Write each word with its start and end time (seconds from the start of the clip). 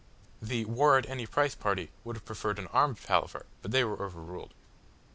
The 0.41 0.65
war 0.65 0.97
at 0.97 1.07
any 1.07 1.27
price 1.27 1.53
party 1.53 1.91
would 2.03 2.15
have 2.15 2.25
preferred 2.25 2.57
an 2.57 2.65
armed 2.73 2.97
palaver, 3.03 3.45
but 3.61 3.69
they 3.69 3.83
were 3.83 4.01
overruled. 4.03 4.55